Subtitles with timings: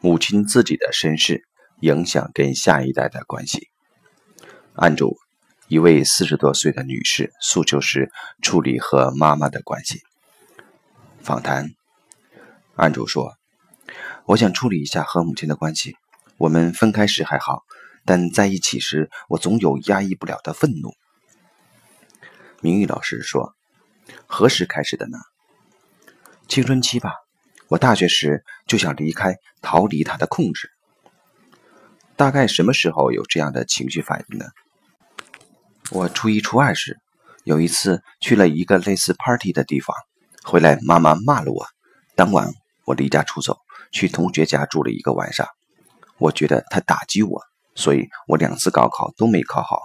[0.00, 1.44] 母亲自己的身世
[1.80, 3.68] 影响跟下一代的关系。
[4.74, 5.16] 案主
[5.68, 8.10] 一位四十多岁的女士诉求是
[8.40, 10.00] 处理和妈妈的关系。
[11.20, 11.70] 访谈，
[12.76, 13.36] 案主说
[14.24, 15.96] ：“我想处理一下和母亲的关系。
[16.38, 17.62] 我们分开时还好，
[18.06, 20.94] 但在一起时，我总有压抑不了的愤怒。”
[22.62, 23.54] 明玉老师说
[24.26, 25.18] ：“何时开始的呢？”
[26.48, 27.12] 青春期吧。
[27.70, 30.72] 我大学时就想离开，逃离他的控制。
[32.16, 34.46] 大概什么时候有这样的情绪反应呢？
[35.92, 36.98] 我初一、初二时，
[37.44, 39.94] 有一次去了一个类似 party 的地方，
[40.42, 41.64] 回来妈妈骂了我。
[42.16, 42.52] 当晚
[42.86, 43.56] 我离家出走，
[43.92, 45.46] 去同学家住了一个晚上。
[46.18, 47.40] 我觉得他打击我，
[47.76, 49.80] 所以我两次高考都没考好。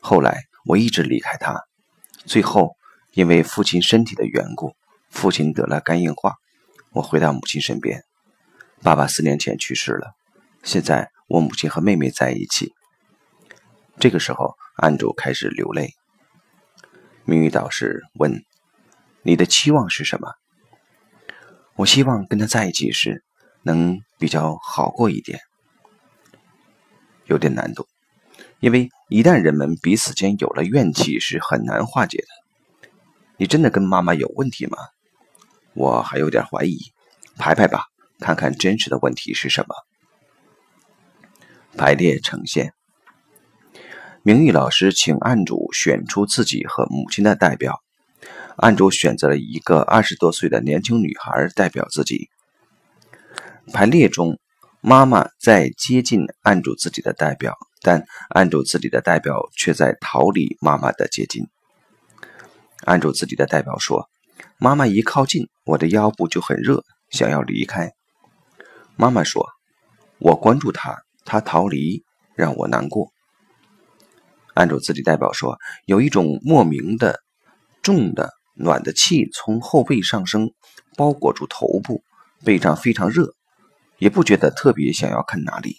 [0.00, 1.60] 后来我一直离开他，
[2.24, 2.76] 最后
[3.12, 4.74] 因为父亲身体的缘故，
[5.10, 6.36] 父亲得了肝硬化。
[6.92, 8.02] 我回到母亲身边，
[8.82, 10.12] 爸爸四年前去世了，
[10.64, 12.72] 现在我母亲和妹妹在一起。
[14.00, 15.94] 这个时候，案主开始流泪。
[17.24, 18.44] 命运导师问
[19.22, 20.32] ：“你的期望是什么？”
[21.76, 23.22] 我希望跟他在一起时
[23.62, 25.38] 能比较好过一点，
[27.26, 27.86] 有点难度，
[28.58, 32.90] 因为一旦人们彼此间有了怨气，是很难化解的。
[33.36, 34.76] 你真的跟妈妈有问题吗？
[35.74, 36.78] 我还有点怀疑，
[37.36, 37.84] 排排吧，
[38.18, 39.74] 看看真实的问题是什么。
[41.76, 42.74] 排列呈现。
[44.22, 47.80] 明玉老师请案主选出自己和母亲的代表，
[48.56, 52.28] 案主选择了一个二十多岁的年轻女孩代表自己。
[53.72, 54.38] 排列中，
[54.80, 61.46] 妈妈在接近案主自己的代表，但案主自己的代表却在逃离妈妈的接近。
[62.84, 64.10] 案主自己的代表说。
[64.58, 67.92] 妈妈一靠近，我的腰部就很热，想要离开。
[68.96, 69.46] 妈妈说
[70.18, 73.10] ：“我关注他，他逃离，让我难过。”
[74.54, 77.20] 按照自己代表说：“有一种莫名的
[77.82, 80.50] 重的暖的气从后背上升，
[80.96, 82.02] 包裹住头部，
[82.44, 83.34] 背上非常热，
[83.98, 85.76] 也不觉得特别想要看哪里。”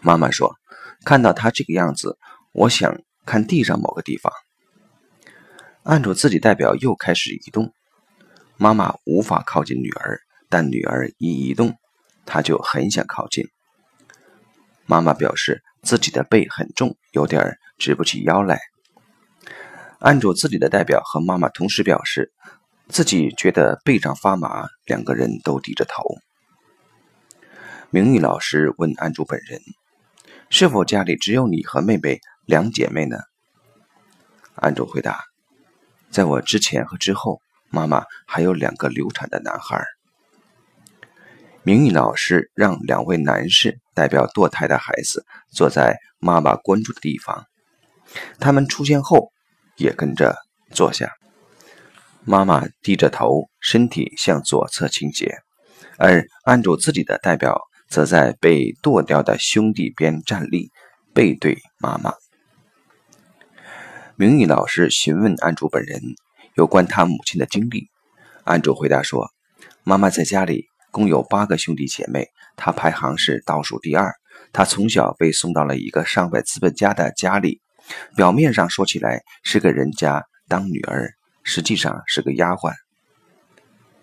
[0.00, 0.56] 妈妈说
[1.04, 2.18] ：“看到他这个样子，
[2.52, 4.32] 我想看地上某个地方。”
[5.84, 7.72] 按住自己代表又开始移动，
[8.56, 11.74] 妈妈无法靠近女儿，但女儿一移动，
[12.24, 13.44] 她就很想靠近。
[14.86, 18.60] 妈妈表示自己的背很重，有点直不起腰来。
[19.98, 22.32] 按住自己的代表和妈妈同时表示，
[22.88, 26.04] 自己觉得背上发麻，两个人都低着头。
[27.90, 29.60] 明玉老师问安主本人
[30.48, 33.18] ：“是否家里只有你和妹妹两姐妹呢？”
[34.54, 35.31] 安主回答。
[36.12, 37.40] 在我之前和之后，
[37.70, 39.82] 妈妈还有两个流产的男孩。
[41.62, 47.46] 明玉老师让两位男士代表堕胎的孩子坐在妈妈关注的地方，
[48.38, 49.32] 他们出现后
[49.76, 50.36] 也跟着
[50.70, 51.10] 坐下。
[52.24, 55.38] 妈妈低着头，身体向左侧倾斜，
[55.98, 57.58] 而按住自己的代表
[57.88, 60.70] 则在被剁掉的兄弟边站立，
[61.14, 62.12] 背对妈妈。
[64.16, 66.02] 明玉老师询问案主本人
[66.54, 67.88] 有关他母亲的经历，
[68.44, 69.30] 案主回答说
[69.84, 74.12] ：“妈妈在家里共有八个兄弟姐妹，她排行是倒数第二。
[74.52, 77.62] 她从小被送到了一个上百资本家的家里，
[78.14, 82.74] 表面上说起来是个人家当女儿，实际上是个丫鬟。”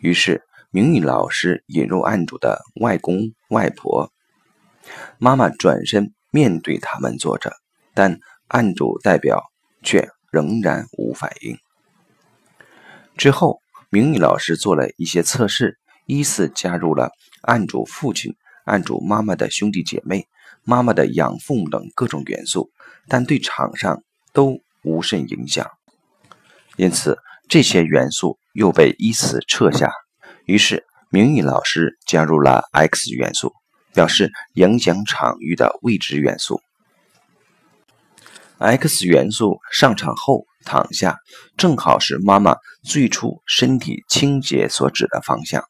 [0.00, 4.12] 于是，明玉老师引入案主的外公外婆，
[5.16, 7.54] 妈妈转身面对他们坐着，
[7.94, 9.42] 但案主代表。
[9.84, 11.56] 却仍然无反应。
[13.16, 17.12] 之后，明玉老师做了一些测试，依次加入了
[17.42, 18.34] 案主父亲、
[18.64, 20.26] 案主妈妈的兄弟姐妹、
[20.64, 22.70] 妈妈的养父母等各种元素，
[23.06, 24.02] 但对场上
[24.32, 25.70] 都无甚影响。
[26.76, 27.18] 因此，
[27.48, 29.92] 这些元素又被依次撤下。
[30.46, 33.52] 于是，明玉老师加入了 X 元素，
[33.92, 36.60] 表示影响场域的未知元素。
[38.58, 41.18] X 元素上场后躺下，
[41.56, 45.64] 正好是妈妈最初身体倾斜所指的方向。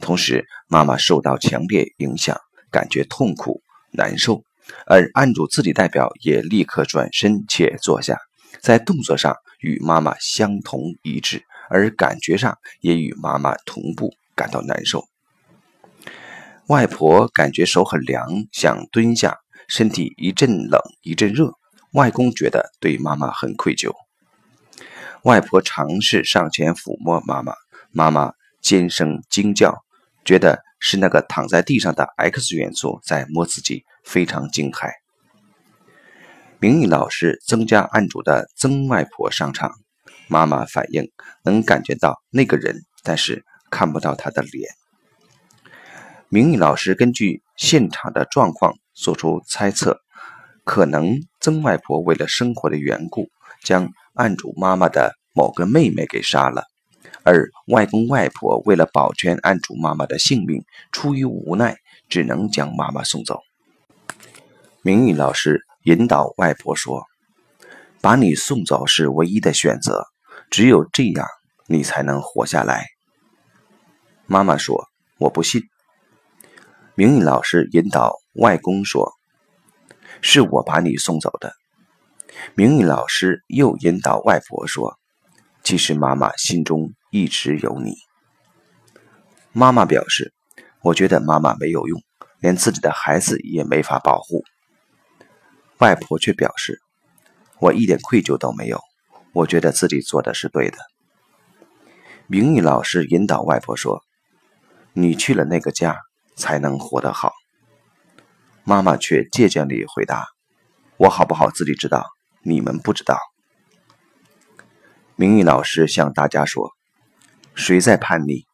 [0.00, 2.38] 同时，妈妈受到强烈影响，
[2.70, 3.60] 感觉痛苦
[3.90, 4.44] 难受，
[4.86, 8.16] 而案主自己代表也立刻转身且坐下，
[8.60, 15.04] 在动作上与妈妈相同一致，而感觉上也与妈妈同步感到难受。
[16.68, 19.38] 外婆感觉手很凉，想蹲下，
[19.68, 21.52] 身体一阵冷一阵热。
[21.92, 23.92] 外公觉得对妈妈很愧疚，
[25.24, 27.52] 外婆尝试上前抚摸妈妈，
[27.90, 29.84] 妈妈尖声惊叫，
[30.24, 34.90] 觉得是那个躺在地上的 X 元素在摸自己，非常惊骇。
[36.58, 39.72] 明玉老师增加案主的曾外婆上场，
[40.28, 41.10] 妈妈反应
[41.44, 44.70] 能感觉到那个人，但是看不到他的脸。
[46.30, 50.00] 明玉老师根据现场的状况做出猜测，
[50.64, 53.28] 可能曾外婆为了生活的缘故，
[53.64, 56.64] 将案主妈妈的某个妹妹给杀了。
[57.24, 61.76] 而外公外婆为了保全案主妈妈的性命，出于无奈，
[62.08, 63.40] 只能将妈妈送走。
[64.82, 67.04] 明玉老师引导外婆说
[68.00, 70.04] ：“把你送走是唯一的选择，
[70.48, 71.26] 只有这样，
[71.66, 72.86] 你才能活下来。”
[74.26, 74.88] 妈妈说
[75.18, 75.62] ：“我不信。”
[76.94, 79.12] 明玉老师引导外公说
[80.22, 81.52] ：“是我把你送走的。”
[82.56, 84.98] 明玉老师又引导外婆说
[85.62, 87.92] ：“其实妈妈心中……”一直有你。
[89.52, 90.32] 妈妈表示
[90.80, 92.00] ：“我觉得妈妈没有用，
[92.40, 94.42] 连自己的孩子也没法保护。”
[95.76, 96.80] 外婆却表示
[97.60, 98.80] ：“我一点愧疚都没有，
[99.34, 100.78] 我觉得自己做的是对的。”
[102.28, 104.02] 明玉老师引导外婆说
[104.94, 105.98] ：“你去了那个家，
[106.34, 107.34] 才能活得好。”
[108.64, 110.26] 妈妈却倔强地回答
[110.96, 112.06] ：“我好不好自己知道，
[112.42, 113.18] 你们不知道。”
[115.16, 116.70] 明玉老师向大家说。
[117.54, 118.46] 谁在叛逆？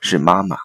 [0.00, 0.56] 是妈妈。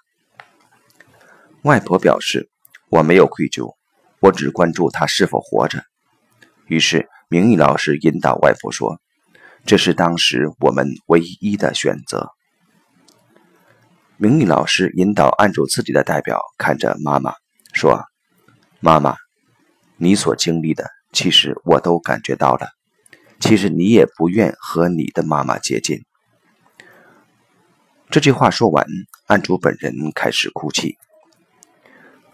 [1.64, 2.50] 外婆表示
[2.90, 3.76] ：“我没有愧疚，
[4.22, 5.84] 我只关注他是否活着。”
[6.68, 9.02] 于是，明玉老师引导外婆说
[9.68, 12.30] ：“这是当时我们唯一的选择。”
[14.16, 17.34] 明玉老师引导按住自己的代表，看着妈妈
[17.74, 18.06] 说
[18.84, 19.16] ：“妈妈，
[19.98, 22.68] 你所经历的，其实我都感觉到了。
[23.40, 26.04] 其实你也不愿和你的妈妈接近。”
[28.10, 28.84] 这句话说完，
[29.28, 30.98] 案主本人开始哭泣。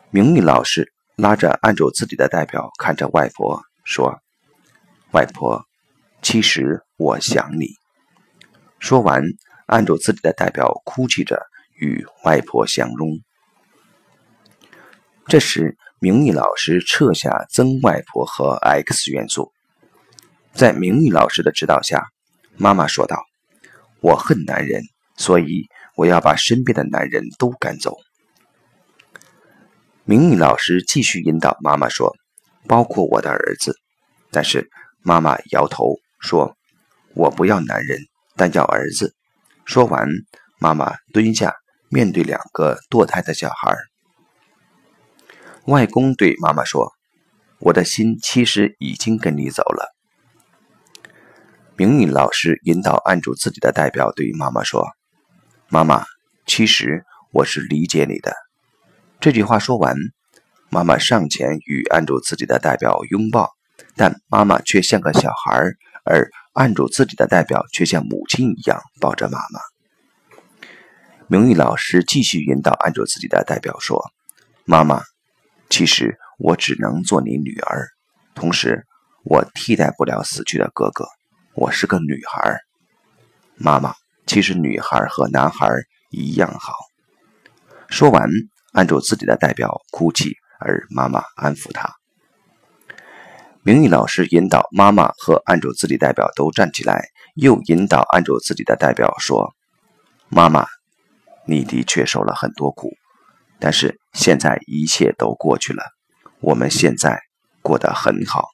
[0.10, 4.22] 明玉老师拉着案主自己的代表，看着外婆说
[5.12, 5.66] ：“外婆，
[6.22, 7.68] 其实我想你。”
[8.80, 9.22] 说完，
[9.66, 11.46] 案主自己的代表哭泣着
[11.76, 13.20] 与外婆相拥。
[15.28, 19.52] 这时，明玉老师撤下曾外婆和 X 元素，
[20.54, 22.08] 在明玉老师的指导下，
[22.56, 23.26] 妈妈说道
[24.02, 24.84] ：“我恨男人。”
[25.20, 27.98] 所以我要把身边的男人都赶走。
[30.06, 32.16] 明玉老师继续引导妈妈说
[32.70, 33.76] ：“包括我的儿子。”
[34.30, 34.70] 但是
[35.02, 36.56] 妈妈摇头说
[37.16, 38.00] ：“我不要男人，
[38.36, 39.16] 但要儿子。”
[39.66, 40.08] 说完，
[40.60, 41.56] 妈妈蹲下
[41.90, 43.76] 面对两个堕胎的小孩。
[45.68, 46.94] 外公对妈妈说
[47.60, 49.94] ：“我的心其实已经跟你走了。”
[51.75, 54.88] 明玉老师引导按住自己的代表对妈妈说。
[55.68, 56.06] 妈妈，
[56.46, 57.04] 其实
[57.34, 58.34] 我是理解你的。
[59.19, 59.94] 这句话说完，
[60.69, 63.52] 妈妈上前与按住自己的代表拥抱，
[63.98, 65.60] 但妈妈却像个小孩，
[66.06, 69.60] 而按住自己的代表却像母亲一样抱着妈妈。
[71.28, 74.02] 明玉老师继续引导按住自己的代表说
[74.64, 75.02] ：“妈妈，
[75.69, 77.88] 其实我只能做你女儿，
[78.36, 78.86] 同时
[79.24, 81.06] 我替代不了死去的哥哥，
[81.54, 82.60] 我是个女孩。
[83.56, 83.94] 妈妈。”
[84.28, 85.69] 其实女孩和男孩
[86.10, 86.74] 一样好。
[87.88, 88.28] 说完，
[88.74, 91.90] 按住自己的代表哭泣，而妈妈安抚他。
[93.64, 99.56] 明玉老师引导妈妈和按住自己代表都站起来，又引导按住自己的代表说
[100.28, 100.68] ：“妈妈，
[101.45, 102.92] 你的确受了很多苦，
[103.59, 105.83] 但是现在一切都过去了，
[106.40, 107.21] 我们现在
[107.61, 108.49] 过得很好。”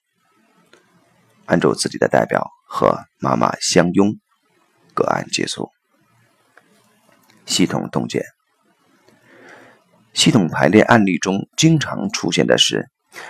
[1.46, 4.16] 按住自己的代表和妈妈相拥。
[4.94, 5.70] 个案结束。
[7.46, 8.24] 系统洞见。
[10.14, 12.90] 系统排列案例中经常出现的是，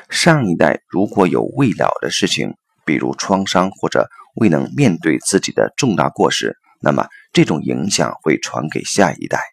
[0.09, 2.53] 上一代如果有未了的事情，
[2.85, 9.52] 比如创伤或者未能面对自己的重大过失，那么这种影响会传给下一代。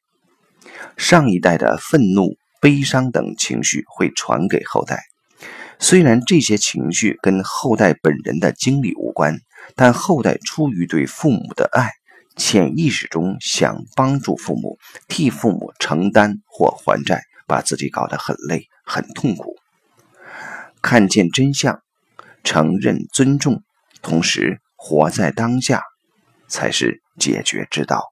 [0.96, 5.04] 上一代的愤怒、悲伤等情绪会传给后代。
[5.78, 9.40] 虽然这些情绪跟后代本人的经历无关，
[9.74, 11.90] 但后代出于对父母的爱。
[12.36, 19.56] 潜意识中想帮助父母，替父母承担或还债，把自己搞得很累、很痛苦。
[20.80, 21.82] 看见真相，
[22.42, 23.62] 承认、尊重，
[24.00, 25.82] 同时活在当下，
[26.48, 28.10] 才是解决之道。